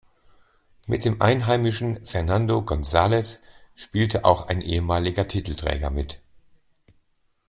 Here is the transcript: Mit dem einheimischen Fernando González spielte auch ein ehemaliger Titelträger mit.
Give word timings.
Mit 0.87 1.05
dem 1.05 1.21
einheimischen 1.21 2.03
Fernando 2.07 2.57
González 2.61 3.37
spielte 3.75 4.25
auch 4.25 4.47
ein 4.47 4.59
ehemaliger 4.61 5.27
Titelträger 5.27 5.91
mit. 5.91 6.23